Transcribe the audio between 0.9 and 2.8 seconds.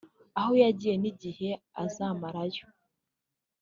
n’igihe azamara yo